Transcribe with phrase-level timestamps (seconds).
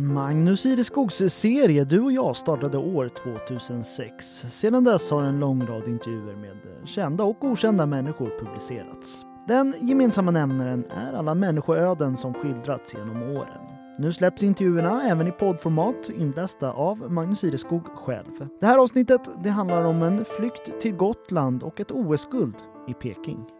[0.00, 4.24] Magnus Ireskogs serie Du och jag startade år 2006.
[4.50, 6.56] Sedan dess har en lång rad intervjuer med
[6.88, 9.24] kända och okända människor publicerats.
[9.48, 13.66] Den gemensamma nämnaren är alla människoöden som skildrats genom åren.
[13.98, 18.48] Nu släpps intervjuerna även i poddformat inlästa av Magnus Ireskog själv.
[18.60, 22.56] Det här avsnittet det handlar om en flykt till Gotland och ett OS-guld
[22.88, 23.57] i Peking.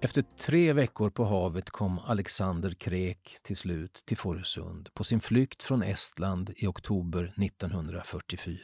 [0.00, 5.62] Efter tre veckor på havet kom Alexander Krek till slut till Fårösund på sin flykt
[5.62, 8.58] från Estland i oktober 1944.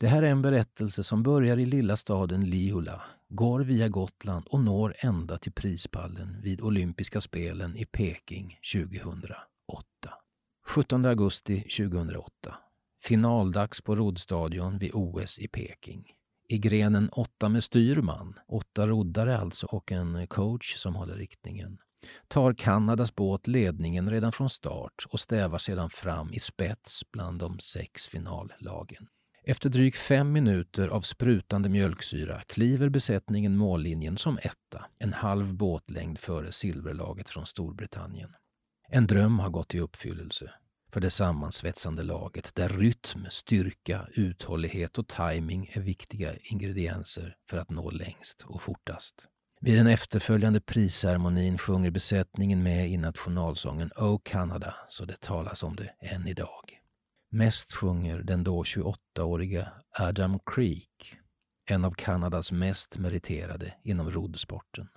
[0.00, 4.60] Det här är en berättelse som börjar i lilla staden Liula, går via Gotland och
[4.60, 9.44] når ända till prispallen vid olympiska spelen i Peking 2008.
[10.66, 12.54] 17 augusti 2008.
[13.02, 16.04] Finaldags på roddstadion vid OS i Peking
[16.50, 21.78] i grenen åtta med styrman, åtta roddare alltså och en coach som håller riktningen,
[22.28, 27.58] tar Kanadas båt ledningen redan från start och stävar sedan fram i spets bland de
[27.58, 29.06] sex finallagen.
[29.44, 36.18] Efter drygt fem minuter av sprutande mjölksyra kliver besättningen mållinjen som etta, en halv båtlängd
[36.18, 38.34] före silverlaget från Storbritannien.
[38.88, 40.50] En dröm har gått i uppfyllelse
[40.92, 47.70] för det sammansvetsande laget där rytm, styrka, uthållighet och timing är viktiga ingredienser för att
[47.70, 49.26] nå längst och fortast.
[49.60, 55.76] Vid den efterföljande prisceremonin sjunger besättningen med i nationalsången O Canada så det talas om
[55.76, 56.80] det än idag.
[57.30, 59.68] Mest sjunger den då 28-åriga
[59.98, 61.16] Adam Creek,
[61.66, 64.88] en av Kanadas mest meriterade inom roddsporten.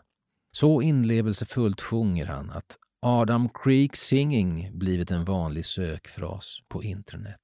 [0.51, 7.39] Så inlevelsefullt sjunger han att Adam Creek Singing blivit en vanlig sökfras på internet.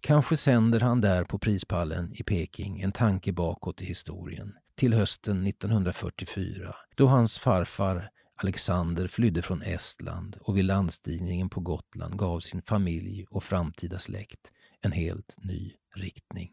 [0.00, 5.46] Kanske sänder han där på prispallen i Peking en tanke bakåt i historien, till hösten
[5.46, 12.62] 1944, då hans farfar Alexander flydde från Estland och vid landstigningen på Gotland gav sin
[12.62, 16.50] familj och framtida släkt en helt ny riktning.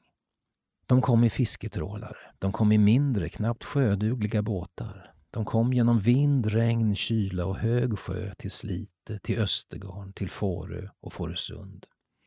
[0.85, 5.14] De kom i fisketrålare, de kom i mindre, knappt sjödugliga båtar.
[5.35, 10.90] De kom genom vind, regn, kyla och hög sjö till Slite, till Östergarn, till Fårö
[11.01, 11.85] och Fårösund.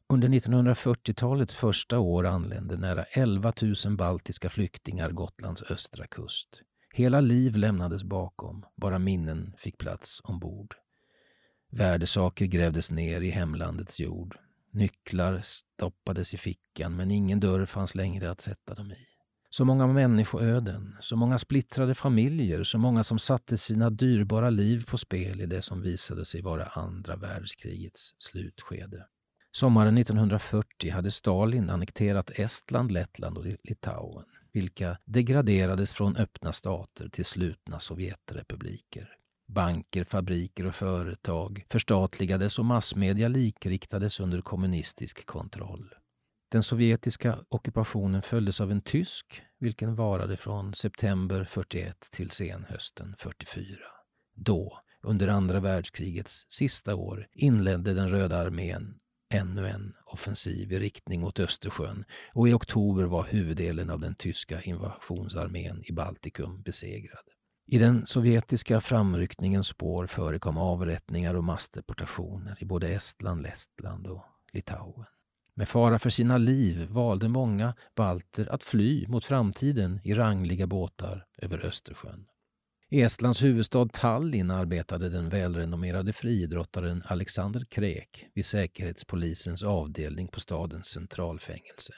[0.08, 3.52] Under 1940-talets första år anlände nära 11
[3.84, 6.62] 000 baltiska flyktingar Gotlands östra kust.
[6.94, 10.74] Hela liv lämnades bakom, bara minnen fick plats ombord.
[11.70, 14.38] Värdesaker grävdes ner i hemlandets jord.
[14.70, 19.17] Nycklar stoppades i fickan, men ingen dörr fanns längre att sätta dem i.
[19.50, 24.98] Så många människoöden, så många splittrade familjer, så många som satte sina dyrbara liv på
[24.98, 29.06] spel i det som visade sig vara andra världskrigets slutskede.
[29.52, 37.24] Sommaren 1940 hade Stalin annekterat Estland, Lettland och Litauen, vilka degraderades från öppna stater till
[37.24, 39.08] slutna Sovjetrepubliker.
[39.48, 45.94] Banker, fabriker och företag förstatligades och massmedia likriktades under kommunistisk kontroll.
[46.50, 53.78] Den sovjetiska ockupationen följdes av en tysk, vilken varade från september 41 till senhösten 44.
[54.34, 58.98] Då, under andra världskrigets sista år, inledde den Röda armén
[59.30, 62.04] ännu en offensiv i riktning mot Östersjön
[62.34, 67.24] och i oktober var huvuddelen av den tyska invasionsarmén i Baltikum besegrad.
[67.66, 75.06] I den sovjetiska framryckningens spår förekom avrättningar och massdeportationer i både Estland, Lettland och Litauen.
[75.58, 81.26] Med fara för sina liv valde många balter att fly mot framtiden i rangliga båtar
[81.38, 82.26] över Östersjön.
[82.90, 90.86] I Estlands huvudstad Tallinn arbetade den välrenommerade friidrottaren Alexander Krek vid Säkerhetspolisens avdelning på stadens
[90.86, 91.94] centralfängelse.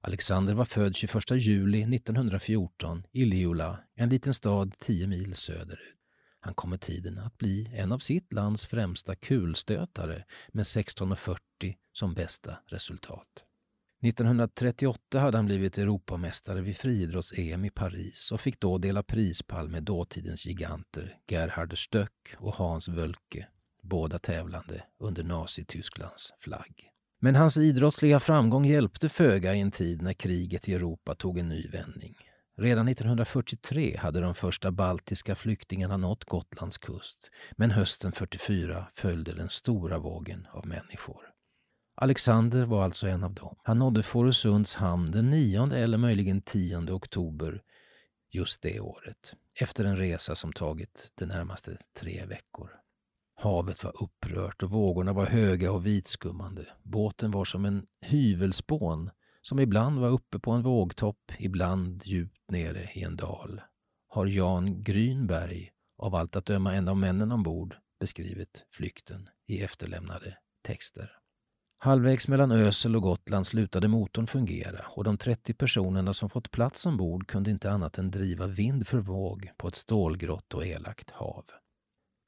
[0.00, 5.99] Alexander var född 21 juli 1914 i Liula, en liten stad tio mil söderut.
[6.40, 11.38] Han kom med tiden att bli en av sitt lands främsta kulstötare med 16,40
[11.92, 13.46] som bästa resultat.
[14.02, 19.82] 1938 hade han blivit Europamästare vid friidrotts-EM i Paris och fick då dela prispall med
[19.82, 23.46] dåtidens giganter Gerhard Stöck och Hans Wölke,
[23.82, 26.90] båda tävlande under Nazitysklands flagg.
[27.18, 31.48] Men hans idrottsliga framgång hjälpte föga i en tid när kriget i Europa tog en
[31.48, 32.16] ny vändning.
[32.60, 39.48] Redan 1943 hade de första baltiska flyktingarna nått Gotlands kust, men hösten 44 följde den
[39.48, 41.30] stora vågen av människor.
[41.94, 43.56] Alexander var alltså en av dem.
[43.62, 47.62] Han nådde Fårösunds hamn den 9 eller möjligen 10 oktober
[48.30, 52.70] just det året, efter en resa som tagit de närmaste tre veckor.
[53.34, 56.66] Havet var upprört och vågorna var höga och vitskummande.
[56.82, 59.10] Båten var som en hyvelspån
[59.42, 63.60] som ibland var uppe på en vågtopp, ibland djupt nere i en dal.
[64.08, 70.36] har Jan Grynberg, av allt att döma en av männen ombord, beskrivit flykten i efterlämnade
[70.62, 71.20] texter.
[71.82, 76.86] Halvvägs mellan Ösel och Gotland slutade motorn fungera och de 30 personerna som fått plats
[76.86, 81.44] ombord kunde inte annat än driva vind för våg på ett stålgrått och elakt hav.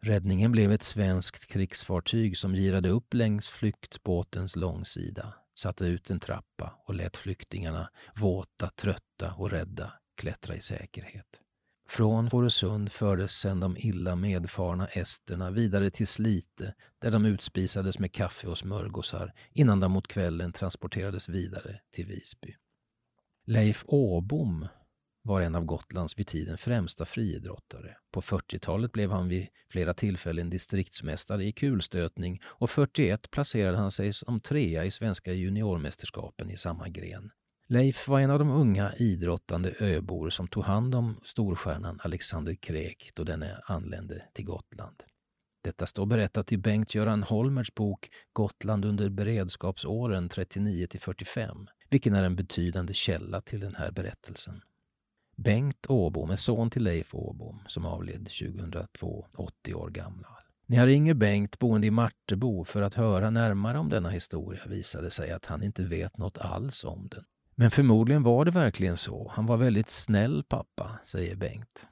[0.02, 6.82] Räddningen blev ett svenskt krigsfartyg som girade upp längs flyktbåtens långsida, satte ut en trappa
[6.86, 11.40] och lät flyktingarna, våta, trötta och rädda, klättra i säkerhet.
[11.88, 18.12] Från Fårösund fördes sedan de illa medfarna esterna vidare till Slite där de utspisades med
[18.12, 22.56] kaffe och smörgåsar innan de mot kvällen transporterades vidare till Visby.
[23.46, 24.68] Leif Åbom
[25.22, 27.96] var en av Gotlands vid tiden främsta friidrottare.
[28.10, 34.12] På 40-talet blev han vid flera tillfällen distriktsmästare i kulstötning och 41 placerade han sig
[34.12, 37.30] som trea i svenska juniormästerskapen i samma gren.
[37.66, 43.10] Leif var en av de unga idrottande öbor som tog hand om storstjärnan Alexander Kräk
[43.14, 45.02] då denne anlände till Gotland.
[45.64, 52.36] Detta står berättat i Bengt-Göran Holmers bok Gotland under beredskapsåren 39 45, vilken är en
[52.36, 54.62] betydande källa till den här berättelsen.
[55.36, 60.42] Bengt Åbom är son till Leif Åbom som avled 2002, 80 år gammal.
[60.66, 65.04] När jag ringer Bengt, boende i Martebo, för att höra närmare om denna historia visade
[65.04, 67.24] det sig att han inte vet något alls om den.
[67.54, 69.32] Men förmodligen var det verkligen så.
[69.34, 71.86] Han var väldigt snäll pappa, säger Bengt.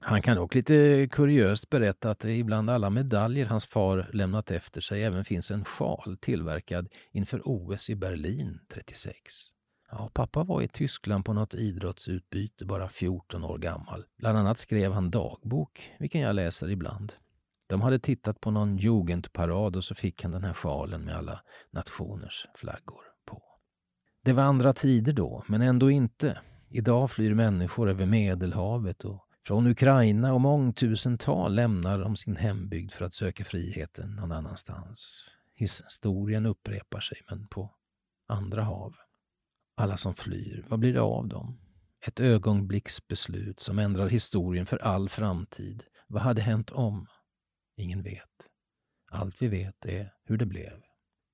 [0.00, 4.80] Han kan dock lite kuriöst berätta att det ibland alla medaljer hans far lämnat efter
[4.80, 9.12] sig även finns en sjal tillverkad inför OS i Berlin 36.
[9.90, 14.04] Ja, pappa var i Tyskland på något idrottsutbyte, bara 14 år gammal.
[14.18, 17.12] Bland annat skrev han dagbok, vilken jag läser ibland.
[17.66, 21.40] De hade tittat på någon jugendparad och så fick han den här sjalen med alla
[21.70, 23.00] nationers flaggor.
[23.24, 23.42] på.
[24.22, 26.38] Det var andra tider då, men ändå inte.
[26.68, 33.04] Idag flyr människor över Medelhavet och från Ukraina och mångtusental lämnar de sin hembygd för
[33.04, 35.28] att söka friheten någon annanstans.
[35.54, 37.74] Historien upprepar sig, men på
[38.26, 38.94] andra hav.
[39.78, 41.58] Alla som flyr, vad blir det av dem?
[42.00, 45.84] Ett ögonblicksbeslut som ändrar historien för all framtid.
[46.06, 47.06] Vad hade hänt om?
[47.76, 48.50] Ingen vet.
[49.10, 50.82] Allt vi vet är hur det blev.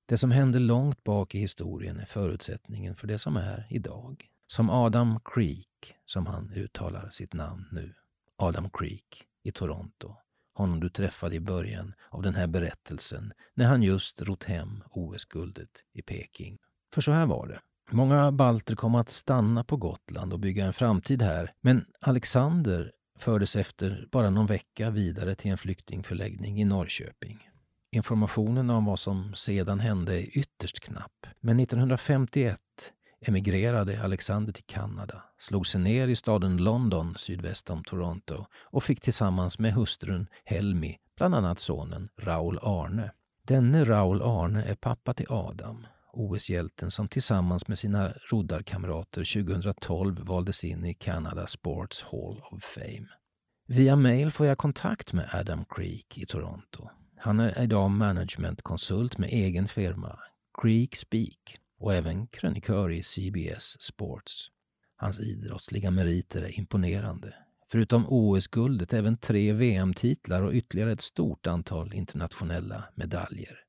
[0.05, 4.29] Det som hände långt bak i historien är förutsättningen för det som är idag.
[4.47, 7.93] Som Adam Creek, som han uttalar sitt namn nu.
[8.35, 10.15] Adam Creek i Toronto.
[10.53, 15.83] Honom du träffade i början av den här berättelsen när han just rott hem OS-guldet
[15.93, 16.57] i Peking.
[16.93, 17.59] För så här var det.
[17.91, 23.55] Många balter kom att stanna på Gotland och bygga en framtid här, men Alexander fördes
[23.55, 27.49] efter bara någon vecka vidare till en flyktingförläggning i Norrköping.
[27.91, 31.27] Informationen om vad som sedan hände är ytterst knapp.
[31.39, 32.59] Men 1951
[33.27, 39.01] emigrerade Alexander till Kanada, slog sig ner i staden London sydväst om Toronto och fick
[39.01, 43.11] tillsammans med hustrun Helmi bland annat sonen Raul Arne.
[43.47, 50.63] Denne Raul Arne är pappa till Adam, OS-hjälten som tillsammans med sina roddarkamrater 2012 valdes
[50.63, 53.07] in i Canada Sports Hall of Fame.
[53.67, 56.89] Via mail får jag kontakt med Adam Creek i Toronto
[57.23, 60.19] han är idag managementkonsult med egen firma,
[60.61, 64.47] Creek Speak, och även krönikör i CBS Sports.
[64.95, 67.33] Hans idrottsliga meriter är imponerande.
[67.71, 73.59] Förutom OS-guldet även tre VM-titlar och ytterligare ett stort antal internationella medaljer.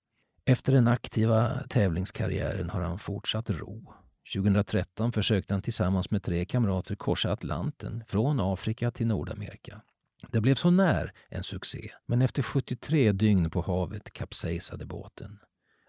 [0.47, 3.95] Efter den aktiva tävlingskarriären har han fortsatt ro.
[4.35, 9.83] 2013 försökte han tillsammans med tre kamrater korsa Atlanten från Afrika till Nordamerika.
[10.29, 15.39] Det blev så när en succé, men efter 73 dygn på havet kapsejsade båten.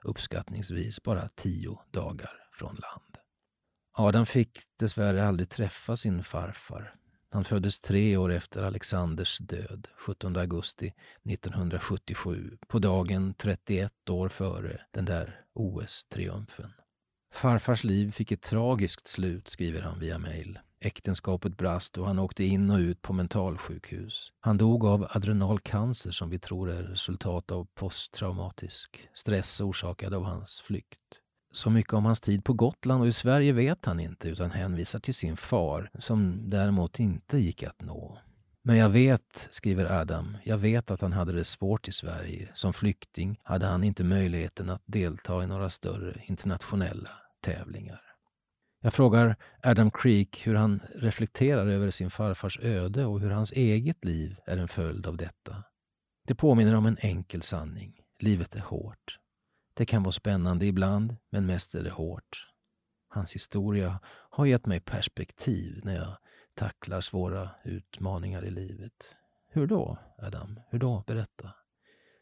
[0.03, 3.17] Uppskattningsvis bara tio dagar från land.
[3.97, 6.95] Adam fick dessvärre aldrig träffa sin farfar.
[7.35, 10.93] Han föddes tre år efter Alexanders död, 17 augusti
[11.29, 16.73] 1977, på dagen 31 år före den där OS-triumfen.
[17.33, 20.59] Farfars liv fick ett tragiskt slut, skriver han via mejl.
[20.79, 24.31] Äktenskapet brast och han åkte in och ut på mentalsjukhus.
[24.39, 30.61] Han dog av adrenalcancer som vi tror är resultat av posttraumatisk stress orsakad av hans
[30.61, 31.21] flykt.
[31.55, 34.99] Så mycket om hans tid på Gotland och i Sverige vet han inte utan hänvisar
[34.99, 38.17] till sin far som däremot inte gick att nå.
[38.63, 42.49] Men jag vet, skriver Adam, jag vet att han hade det svårt i Sverige.
[42.53, 47.09] Som flykting hade han inte möjligheten att delta i några större internationella
[47.41, 48.01] tävlingar.
[48.81, 54.05] Jag frågar Adam Creek hur han reflekterar över sin farfars öde och hur hans eget
[54.05, 55.63] liv är en följd av detta.
[56.27, 58.01] Det påminner om en enkel sanning.
[58.19, 59.19] Livet är hårt.
[59.77, 62.47] Det kan vara spännande ibland, men mest är det hårt.
[63.07, 66.17] Hans historia har gett mig perspektiv när jag
[66.53, 69.17] tacklar svåra utmaningar i livet.
[69.47, 70.59] Hur då, Adam?
[70.69, 71.03] Hur då?
[71.07, 71.53] Berätta.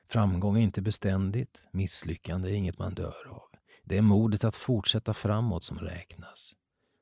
[0.08, 3.50] Framgång är inte beständigt, misslyckande är inget man dör av.
[3.84, 6.54] Det är modet att fortsätta framåt som räknas.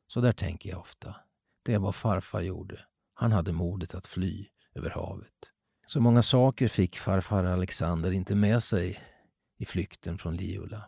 [0.08, 1.16] Så där tänker jag ofta.
[1.64, 2.80] Det är vad farfar gjorde.
[3.14, 5.52] Han hade modet att fly över havet.
[5.86, 9.00] Så många saker fick farfar Alexander inte med sig
[9.62, 10.84] i flykten från Liula.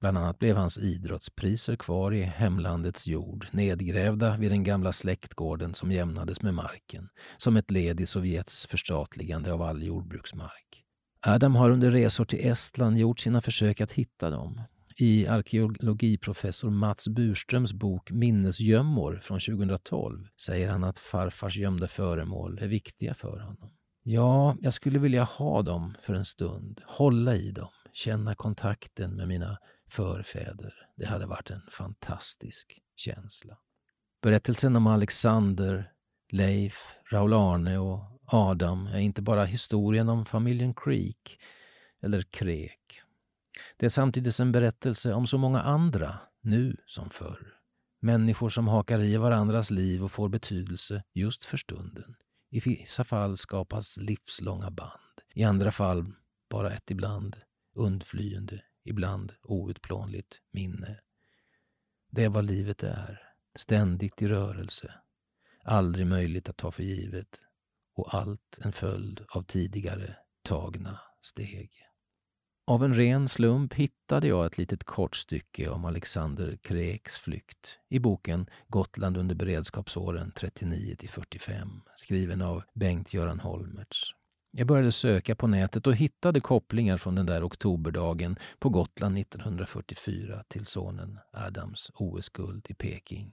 [0.00, 5.92] Bland annat blev hans idrottspriser kvar i hemlandets jord, nedgrävda vid den gamla släktgården som
[5.92, 10.84] jämnades med marken, som ett led i Sovjets förstatligande av all jordbruksmark.
[11.20, 14.60] Adam har under resor till Estland gjort sina försök att hitta dem.
[14.96, 22.68] I arkeologiprofessor Mats Burströms bok Minnesgömmor från 2012 säger han att farfars gömda föremål är
[22.68, 23.70] viktiga för honom.
[24.02, 29.28] Ja, jag skulle vilja ha dem för en stund, hålla i dem, känna kontakten med
[29.28, 29.58] mina
[29.88, 30.74] förfäder.
[30.96, 33.58] Det hade varit en fantastisk känsla.
[34.22, 35.92] Berättelsen om Alexander,
[36.30, 41.40] Leif, Raul-Arne och Adam är inte bara historien om familjen Creek
[42.00, 43.02] eller Krek.
[43.76, 47.58] Det är samtidigt en berättelse om så många andra, nu som förr.
[48.00, 52.14] Människor som hakar i varandras liv och får betydelse just för stunden.
[52.50, 55.20] I vissa fall skapas livslånga band.
[55.34, 56.12] I andra fall
[56.50, 57.36] bara ett ibland
[57.72, 61.00] undflyende, ibland outplånligt minne.
[62.10, 63.22] Det är vad livet är.
[63.54, 64.94] Ständigt i rörelse.
[65.64, 67.40] Aldrig möjligt att ta för givet.
[67.94, 71.70] Och allt en följd av tidigare tagna steg.
[72.64, 77.98] Av en ren slump hittade jag ett litet kort stycke om Alexander Kreks flykt i
[77.98, 84.21] boken Gotland under beredskapsåren 39 45 skriven av Bengt-Göran Holmertz.
[84.54, 90.44] Jag började söka på nätet och hittade kopplingar från den där oktoberdagen på Gotland 1944
[90.48, 93.32] till sonen Adams OS-guld i Peking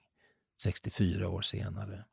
[0.61, 2.05] 64 år senare.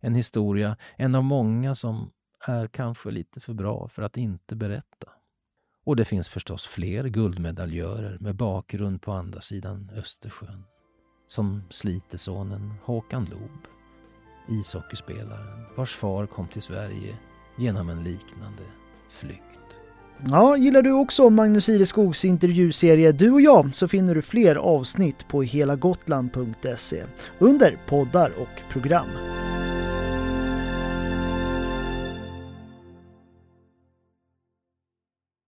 [0.00, 2.12] En historia, en av många som
[2.46, 5.08] är kanske lite för bra för att inte berätta.
[5.84, 10.64] Och det finns förstås fler guldmedaljörer med bakgrund på andra sidan Östersjön.
[11.26, 13.66] Som Slitesonen Håkan Loob,
[14.48, 17.18] ishockeyspelaren vars far kom till Sverige
[17.56, 18.62] genom en liknande
[19.10, 19.42] flykt.
[20.24, 25.28] Ja, gillar du också Magnus Ireskogs intervjuserie Du och jag så finner du fler avsnitt
[25.28, 27.04] på helagotland.se
[27.38, 29.08] under poddar och program.